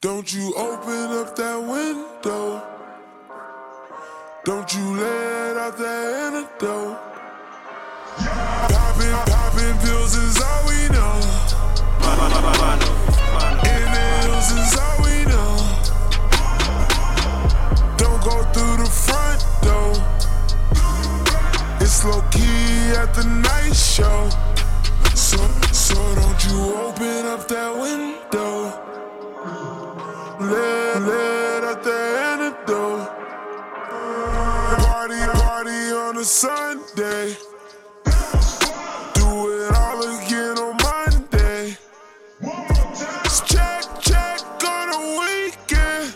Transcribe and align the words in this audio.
Don't 0.00 0.32
you 0.32 0.54
open 0.54 1.10
up 1.10 1.34
that 1.34 1.58
window. 1.58 2.62
Don't 4.44 4.72
you 4.72 4.96
let 4.96 5.56
out 5.56 5.76
that 5.76 6.14
antidote. 6.22 6.96
Popping, 8.70 9.10
popping 9.26 9.76
pills 9.82 10.14
is 10.14 10.40
all 10.40 10.62
we 10.70 10.86
know. 10.94 11.18
Inhales 13.66 14.50
is 14.54 14.78
all 14.78 15.02
we 15.02 15.26
know. 15.26 15.58
Don't 17.98 18.22
go 18.22 18.46
through 18.54 18.76
the 18.78 18.86
front 18.86 19.42
door. 19.66 19.98
It's 21.80 22.04
low 22.04 22.22
key 22.30 22.94
at 22.94 23.12
the 23.14 23.24
night 23.24 23.74
show. 23.74 24.30
So, 25.16 25.38
so 25.72 25.96
don't 26.14 26.44
you 26.44 26.72
open 26.86 27.26
up 27.26 27.48
that 27.48 27.76
window. 27.76 28.18
Let, 30.48 31.02
let 31.02 31.64
out 31.64 31.82
the 31.82 31.92
antidote. 31.92 33.08
Party, 34.80 35.20
party 35.38 35.92
on 35.92 36.16
a 36.16 36.24
Sunday. 36.24 37.36
Do 39.12 39.26
it 39.52 39.74
all 39.76 40.00
again 40.16 40.56
on 40.56 40.74
Monday. 40.82 41.76
Check, 43.46 43.84
check 44.00 44.40
on 44.64 44.88
a 44.88 45.00
weekend. 45.20 46.14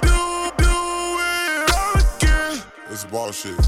Do, 0.00 0.16
do 0.56 0.74
it 1.20 1.70
all 1.76 1.94
again. 2.00 2.62
It's 2.90 3.04
bullshit. 3.04 3.60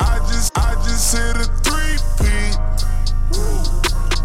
I 0.00 0.18
just, 0.32 0.58
I 0.58 0.74
just 0.82 1.14
hit 1.16 1.36
a 1.36 1.44
three 1.62 1.96
P. 2.18 2.22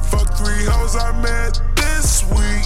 Fuck 0.09 0.27
three 0.37 0.65
hoes 0.65 0.95
I 0.95 1.11
met 1.21 1.61
this 1.75 2.23
week. 2.31 2.65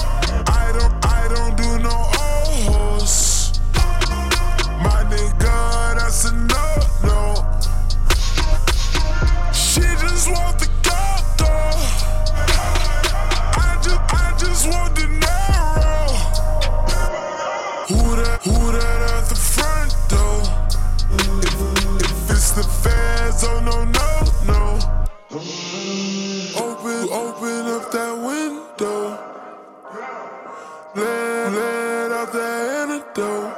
Let, 30.93 31.53
let 31.53 32.11
out 32.11 32.33
the 32.33 32.43
antidote. 32.81 33.53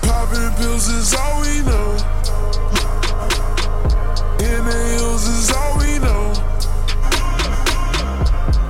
Popping 0.00 0.50
pills 0.56 0.88
is 0.88 1.14
all 1.14 1.42
we 1.42 1.60
know. 1.68 1.96
Inhales 4.40 5.28
is 5.28 5.52
all 5.52 5.76
we 5.76 5.98
know. 5.98 6.32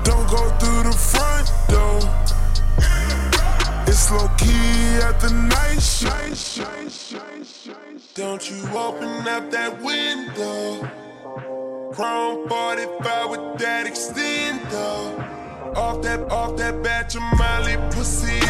Don't 0.02 0.28
go 0.28 0.50
through 0.58 0.82
the 0.82 0.96
front 0.98 1.48
door. 1.68 2.00
It's 3.86 4.10
low 4.10 4.26
key 4.36 4.98
at 5.00 5.20
the 5.20 5.30
night 5.30 5.80
show. 5.80 6.08
Don't 8.14 8.50
you 8.50 8.56
open 8.76 9.28
up 9.28 9.48
that 9.52 9.80
window. 9.80 10.90
Chrome 11.92 12.48
45 12.48 13.30
with 13.30 13.58
that 13.60 13.86
extender. 13.86 15.01
Off 15.76 16.02
that, 16.02 16.30
off 16.30 16.56
that 16.58 16.82
batch 16.82 17.14
of 17.16 17.22
Molly 17.38 17.76
pussy, 17.90 18.40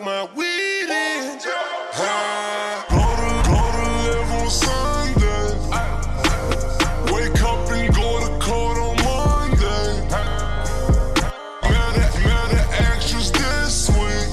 my 0.00 0.24
weed 0.36 0.90
in. 0.90 1.38
Blow 2.88 3.14
the 3.16 3.32
live 3.48 4.32
on 4.32 4.50
Sunday. 4.50 5.48
Wake 7.12 7.42
up 7.42 7.70
and 7.72 7.94
go 7.94 8.20
to 8.20 8.30
court 8.44 8.78
on 8.78 8.96
Monday. 9.04 10.08
Now 11.62 12.46
the 12.48 12.60
actress 12.78 13.30
this 13.30 13.88
week. 13.98 14.30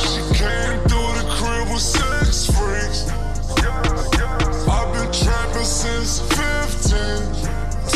She 0.00 0.20
came 0.38 0.78
through 0.88 1.12
the 1.18 1.24
crib 1.36 1.68
with 1.72 1.82
six 1.82 2.46
freaks. 2.46 3.00
I've 4.68 4.90
been 4.94 5.10
trapping 5.12 5.64
since 5.64 6.20
15. 6.20 6.98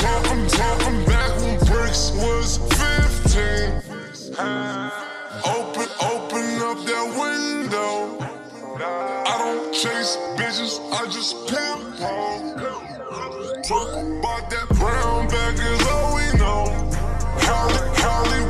Talking, 0.02 0.46
talking 0.48 1.04
back 1.04 1.30
when 1.40 1.58
bricks 1.66 2.12
was 2.12 2.58
15. 2.58 3.82
Open, 4.38 4.75
bitches, 10.56 10.80
I 10.92 11.06
just 11.08 11.34
pimp 11.48 11.98
home. 11.98 12.56
Talk 13.62 13.92
about 13.92 14.50
that 14.50 14.68
brown 14.78 15.28
bag 15.28 15.58
is 15.58 15.86
all 15.88 16.14
we 16.14 16.38
know. 16.38 16.64
Holly, 17.40 17.88
Hollywood 17.96 18.45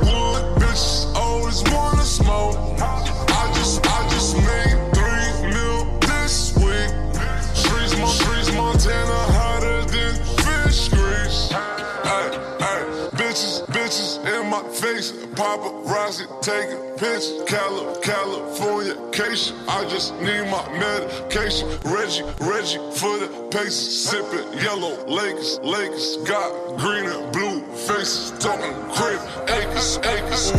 face. 14.97 15.13
Paparazzi 15.37 16.27
taking 16.43 16.79
pictures. 16.99 17.43
Cali- 17.47 18.01
California 18.03 18.97
cation. 19.13 19.57
I 19.69 19.85
just 19.89 20.15
need 20.21 20.45
my 20.51 20.63
medication. 20.79 21.69
Reggie, 21.85 22.25
Reggie 22.41 22.79
for 22.99 23.19
the 23.19 23.49
paces. 23.51 24.09
Sipping 24.09 24.59
yellow 24.63 25.05
Lakers, 25.07 25.59
Lakers. 25.63 26.17
Got 26.29 26.79
green 26.79 27.07
and 27.07 27.33
blue 27.33 27.61
faces. 27.87 28.33
Talking 28.39 28.75
crib, 28.97 29.21
acres, 29.49 29.99
acres. 29.99 30.53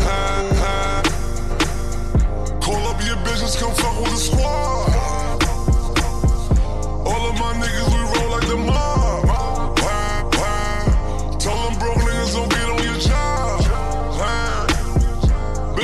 Call 2.61 2.83
up 2.87 2.99
your 3.05 3.17
business, 3.23 3.59
come 3.59 3.73
fuck 3.73 3.95
with 4.01 4.11
the 4.11 4.17
squad. 4.17 4.56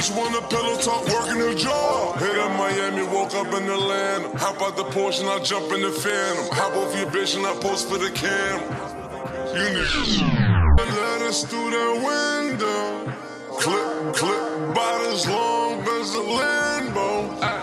Bitch 0.03 0.17
want 0.17 0.35
a 0.35 0.45
pillow 0.49 0.75
talk, 0.79 1.07
working 1.07 1.39
her 1.39 1.53
job. 1.53 2.19
Hit 2.19 2.37
up 2.37 2.51
Miami, 2.57 3.03
woke 3.03 3.33
up 3.35 3.47
in 3.47 3.69
Atlanta. 3.69 4.37
Hop 4.37 4.61
out 4.61 4.75
the 4.75 4.83
Porsche 4.83 5.21
and 5.21 5.29
I 5.29 5.39
jump 5.41 5.71
in 5.71 5.81
the 5.81 5.91
Phantom. 5.91 6.45
Hop 6.57 6.75
off 6.75 6.93
your 6.93 7.09
bitch 7.09 7.37
and 7.37 7.45
I 7.47 7.53
post 7.61 7.87
for 7.87 7.97
the 7.97 8.11
cam. 8.11 8.59
You 9.55 9.79
niggas. 9.79 10.19
Let 10.77 11.21
us 11.21 11.45
through 11.45 11.69
that 11.69 11.93
window. 12.03 13.13
Clip, 13.57 14.13
clip, 14.13 14.77
as 14.77 15.25
long 15.25 15.79
as 15.79 16.15
a 16.15 16.19
Lambo. 16.19 17.62